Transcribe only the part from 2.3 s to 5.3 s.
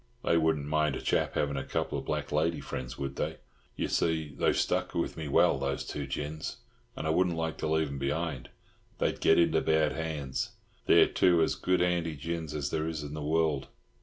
lady friends, would they? Yer see, they've stuck with me